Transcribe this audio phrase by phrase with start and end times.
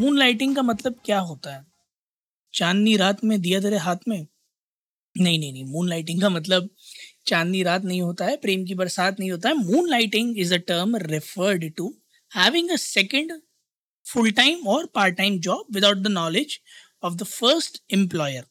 [0.00, 1.64] Moon lighting का मतलब क्या होता है?
[2.54, 4.26] चांदनी रात में दिया तेरे हाथ में?
[5.16, 6.68] नहीं नहीं नहीं मून लाइटिंग का मतलब
[7.26, 9.54] चांदनी रात नहीं होता है, प्रेम की बरसात नहीं होता है।
[9.88, 11.94] Moonlighting is a term referred to
[12.32, 13.32] having a second
[14.06, 16.60] full time और part time job without the knowledge
[17.02, 18.44] of the first employer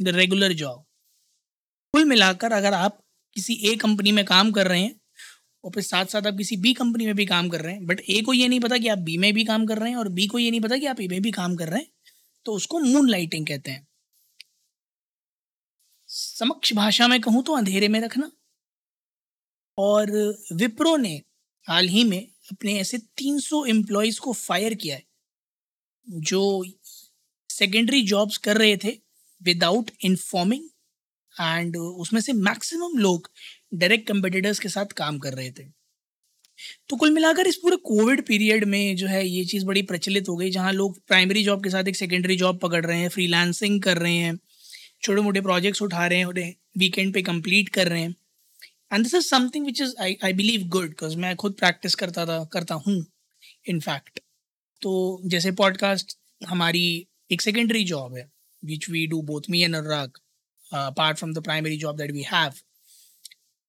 [0.00, 0.84] the regular job
[1.94, 2.98] कुल मिलाकर अगर आप
[3.36, 4.94] किसी एक कंपनी में काम कर रहे हैं
[5.64, 8.00] और फिर साथ साथ आप किसी बी कंपनी में भी काम कर रहे हैं बट
[8.10, 10.08] ए को ये नहीं पता कि आप बी में भी काम कर रहे हैं और
[10.08, 11.88] बी को ये नहीं पता कि आप ए में भी काम कर रहे हैं
[12.44, 13.88] तो उसको मून लाइटिंग कहते हैं।
[16.08, 18.30] समक्ष भाषा में कहूँ तो अंधेरे में रखना।
[19.78, 20.10] और
[20.52, 21.22] विप्रो ने
[21.66, 25.02] हाल ही में अपने ऐसे 300 सौ एम्प्लॉयज़ को फायर किया है,
[26.08, 26.64] जो
[27.48, 28.98] सेकेंडरी जॉब्स कर रहे थे
[29.42, 30.64] विदाउट इन्फॉर्मिंग
[31.40, 33.30] एंड उसमें से मैक्सिमम लोग
[33.72, 35.64] डायरेक्ट कंपिटिटर्स के साथ काम कर रहे थे।
[36.88, 40.36] तो कुल मिलाकर इस पूरे कोविड पीरियड में जो है ये चीज़ बड़ी प्रचलित हो
[40.36, 43.98] गई, जहाँ लोग प्राइमरी जॉब के साथ एक सेकेंडरी जॉब पकड़ रहे हैं फ्रीलांसिंग कर
[43.98, 44.38] रहे हैं
[45.02, 48.14] छोटे मोटे प्रोजेक्ट्स उठा रहे हैं, उन्हें वीकेंड पे कंप्लीट कर रहे हैं।
[48.92, 52.26] And this is something which is I I believe good because मैं खुद प्रैक्टिस करता
[52.26, 53.04] था, करता हूँ
[53.68, 54.20] इनफैक्ट
[54.82, 56.16] तो जैसे पॉडकास्ट
[56.46, 58.30] हमारी एक सेकेंडरी जॉब है
[58.62, 60.18] which we do both me and Anurag
[60.72, 62.52] apart from the primary job that we have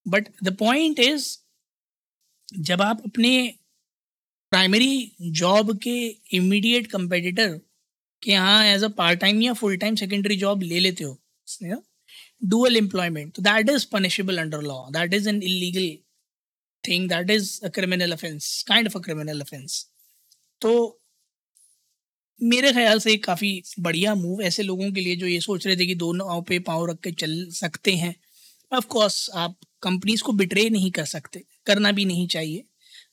[0.08, 1.38] but the point is
[2.60, 3.54] जब आप अपने
[4.52, 7.60] प्राइमरी जॉब के इमीडिएट कंपेटिटर
[8.24, 11.22] के यहाँ एज अ पार्ट टाइम या फुल टाइम सेकेंडरी जॉब ले लेते हो
[12.44, 15.98] डुअल एम्प्लॉयमेंट तो that is punishable under law that is an illegal
[16.88, 19.90] thing that is a criminal offence kind of a criminal offence
[20.62, 21.00] तो
[22.42, 25.86] मेरे ख्याल से काफ़ी बढ़िया मूव ऐसे लोगों के लिए जो ये सोच रहे थे
[25.86, 28.16] कि दोनों पे पाँव रख के चल सकते हैं।
[28.72, 32.64] ऑफ़ कोर्स आप कंपनीज़ को बिट्रे नहीं कर सकते, करना भी नहीं चाहिए।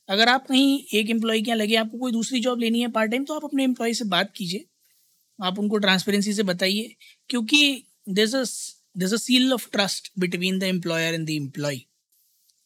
[0.09, 3.11] अगर आप कहीं एक एम्प्लॉय के यहाँ लगे, आपको कोई दूसरी जॉब लेनी है पार्ट
[3.11, 4.65] टाइम तो आप अपने एम्प्लॉय से बात कीजिए।
[5.39, 6.95] आप उनको ट्रांसपेरेंसी से बताइए,
[7.29, 11.79] क्योंकि this a seal of trust between the employer and the employee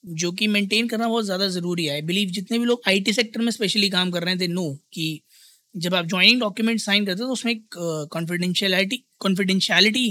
[0.04, 3.52] जो कि मेंटेन करना बहुत ज़्यादा ज़रूरी है। बिलीव जितने भी लोग आईटी सेक्टर में
[3.52, 5.22] स्पेशली काम कर रहे दे नो कि
[5.76, 7.76] जब आप ज्वाइनिंग डॉक्यूमेंट साइन करते हो तो उसमें एक
[8.12, 10.10] कॉन्फिडेंशियलिटी कॉन्फिडेंशियलिटी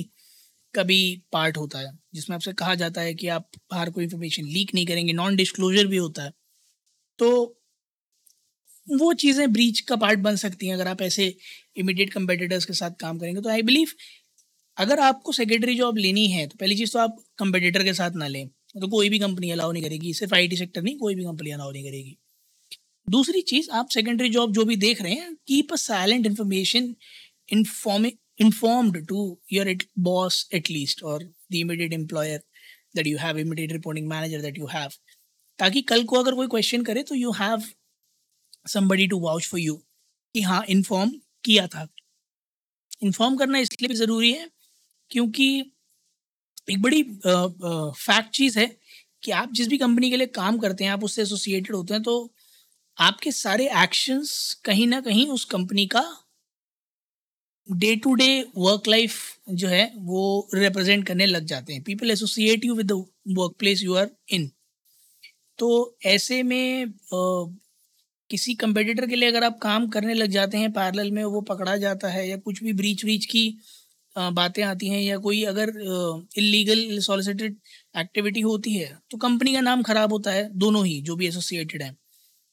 [0.75, 1.01] का भी
[1.33, 4.87] पार्ट होता है, जिसमें आपसे कहा जाता है कि आप बाहर कोई इन्फॉर्मेशन लीक नहीं
[4.87, 6.33] करेंगे नॉन डिस्क्लोजर भी होता है।
[7.19, 7.57] तो
[8.87, 11.35] वो चीज़ें ब्रीच का पार्ट बन सकती हैं, अगर आप ऐसे
[11.77, 13.89] इमीडिएट कंपेटिटर्स के साथ काम करेंगे। तो आई बिलीव
[14.79, 18.27] अगर आपको सेक्रेटरी जॉब लेनी है तो पहली चीज़ तो आप कंपेटिटर के साथ ना
[18.29, 21.51] लें। तो कोई भी कंपनी अलाउ नहीं करेगी, सिर्फ़ आईटी सेक्टर नहीं, कोई भी कंपनी
[21.51, 22.17] अलाउ नहीं करेगी।
[23.09, 26.95] दूसरी चीज़, आप सेकेंडरी जॉब जो भी देख रहे हैं keep a silent information
[27.49, 28.07] inform
[28.41, 31.21] informed to your boss at least, or
[31.51, 32.39] the immediate employer
[32.95, 34.95] that you have, immediate reporting manager that you have.
[35.59, 37.63] ताकि कल को अगर कोई क्वेश्चन करे तो you have
[38.69, 39.75] somebody to vouch for you
[40.35, 41.11] कि हाँ inform
[41.45, 41.87] किया था।
[43.03, 44.49] इन्फॉर्म करना इसलिए भी ज़रूरी है
[45.11, 45.49] क्योंकि
[46.71, 48.67] एक बड़ी फैक्ट चीज़ है
[49.23, 52.03] कि आप जिस भी कंपनी के लिए काम करते हैं, आप उससे एसोसिएटेड होते हैं
[52.03, 52.33] तो
[52.99, 54.33] आपके सारे एक्शंस
[54.65, 56.03] कहीं ना कहीं उस कंपनी का
[57.69, 59.15] day to day work life
[59.53, 62.93] जो है वो रिप्रेजेंट करने लग जाते हैं। People associate you with
[63.59, 64.51] workplace you are in
[65.59, 65.69] तो
[66.07, 67.21] ऐसे में आ,
[68.31, 71.77] किसी कंपेटिटर के लिए अगर आप काम करने लग जाते हैं पैरेलल में वो पकड़ा
[71.77, 73.45] जाता है या कुछ भी ब्रीच व्रीच की
[74.17, 75.69] बातें आती हैं या कोई अगर
[76.39, 77.57] इलीगल सॉलिसिटेड
[77.99, 81.83] एक्टिविटी होती है तो कंपनी का नाम खराब होता है दोनों ही जो भी एसोसिएटेड
[81.83, 81.97] हैं।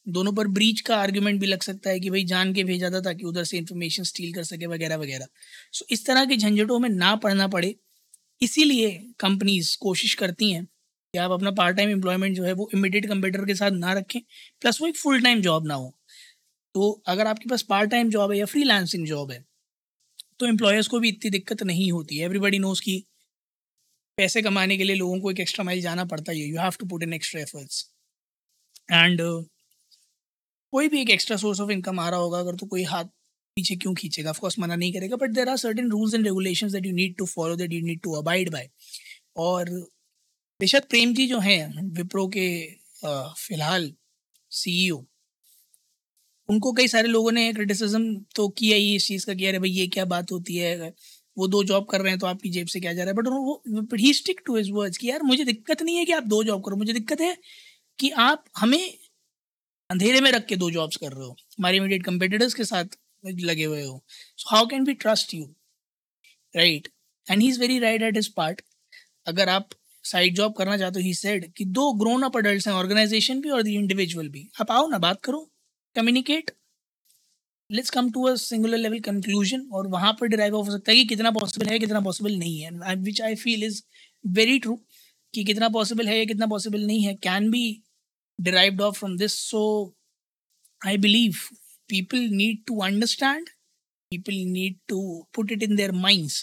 [0.08, 3.00] दोनों पर ब्रीच का आर्ग्यूमेंट भी लग सकता है कि भाई जान के भेजा था
[3.02, 5.26] ताकि उधर से इन्फॉर्मेशन स्टील कर सके वगैरह वगैरह।
[5.72, 7.74] सो इस तरह के झंझटों में ना पढ़ना पड़े।
[8.40, 8.90] इसीलिए
[9.20, 13.44] कंपनीज़ कोशिश करती हैं कि आप अपना पार्ट टाइम एम्प्लॉयमेंट जो है वो इमीडिएट कंप्यूटर
[13.46, 14.20] के साथ ना रखें
[14.62, 15.94] प्लस वो एक फुल टाइम जॉब ना हो।
[16.74, 19.44] तो अगर आपके पास पार्ट टाइम जॉब है या फ्री लैंसिंग जॉब है
[20.40, 23.04] तो एम्प्लॉयर्स को भी इतनी दिक्कत नहीं होती है। एवरीबडी नोज़ की
[24.18, 26.86] पैसे कमाने के लिए लोगों को एक एक्स्ट्रा माइल जाना पड़ता है you have to
[26.86, 27.84] put in extra efforts
[28.92, 29.20] and
[30.72, 33.04] कोई भी एक एक्स्ट्रा सोर्स ऑफ़ इनकम आ रहा होगा, अगर तो कोई हाथ
[33.56, 34.30] पीछे क्यों खींचेगा?
[34.30, 37.26] ऑफकोर्स मना नहीं करेगा but there are certain rules and regulation that you need to
[37.26, 38.68] follow that you need to abide by
[39.36, 39.70] और
[40.60, 42.48] बेशक प्रेम जी जो हैं, विप्रो के
[43.38, 43.92] फ़िलहाल
[44.52, 45.04] सीईओ
[46.48, 49.70] उनको कई सारे लोगों ने क्रिटिसिज्म तो किया ही इस चीज़ का कि, अरे भाई,
[49.70, 50.92] ये क्या बात होती है?
[51.36, 53.16] वो दो जॉब कर रहे हैं तो आपकी जेब से क्या जा रहा है?
[53.16, 56.26] बट वो ही स्टिक टू हिज वर्ड्स कि, यार, मुझे दिक्कत नहीं है कि आप
[56.26, 57.36] दो जॉब करो, मुझे दिक्कत है
[57.98, 58.97] कि आप हमें
[59.90, 63.64] अंधेरे में रख के दो जॉब्स कर रहे हो। हमारे इमीडिएट कंपेटिटर्स के साथ लगे
[63.64, 65.44] हुए हो। So how can be trust you
[66.54, 66.88] right
[67.26, 68.60] and he is very right at his part
[69.26, 69.68] अगर आप
[70.04, 73.50] साइड जॉब करना चाहते हो ही सेड कि दो ग्रोन अप अडल्ट हैं ऑर्गेनाइजेशन भी
[73.50, 75.40] और द इंडिविजुअल भी। आप आओ ना, बात करो
[75.96, 76.50] communicate
[77.70, 81.04] let's come to a singular level conclusion और वहाँ पर डिराइव हो सकता है कि
[81.06, 83.82] कितना पॉसिबल है, कितना पॉसिबल नहीं है। Which I feel is
[84.24, 84.80] very true
[85.34, 87.82] कि कितना पॉसिबल है या कितना पॉसिबल नहीं है। Can be
[88.38, 89.62] derived of from this so
[90.86, 91.34] I believe
[91.88, 93.48] people need to understand
[94.10, 95.00] people need to
[95.34, 96.42] put it in their minds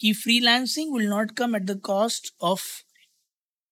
[0.00, 2.66] कि freelancing will not come at the cost of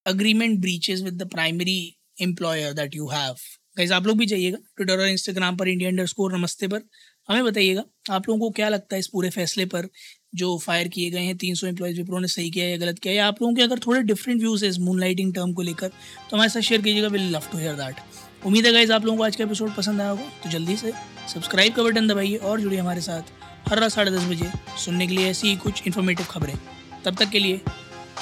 [0.07, 1.79] agreement breaches with the primary
[2.23, 3.35] employer that you have
[3.77, 6.83] guys आप लोग भी जाइएगा Twitter और Instagram पर India underscore Namaste पर।
[7.29, 9.89] हमें बताइएगा, आप लोगों को क्या लगता है इस पूरे फैसले पर?
[10.37, 13.15] जो फायर किए गए हैं, तीन सौ एम्प्लॉयज़ विप्रो ने सही किया या गलत किया
[13.15, 15.89] या आप लोगों के अगर थोड़े डिफरेंट व्यूज़ है इस मून लाइटिंग टर्म को लेकर
[15.89, 19.19] तो हमारे साथ शेयर कीजिएगा will love to hear that उम्मीद है गाइज़ आप लोगों
[19.19, 20.93] को आज का एपिसोड पसंद आया होगा तो जल्दी से
[21.35, 24.51] सब्सक्राइब का बटन दबाइए और जुड़िए हमारे साथ हर रात साढ़े दस बजे
[24.85, 26.57] सुनने के लिए ऐसी ही कुछ इन्फॉर्मेटिव खबरें।
[27.05, 27.61] तब तक के लिए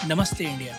[0.08, 0.78] नमस्ते इंडिया।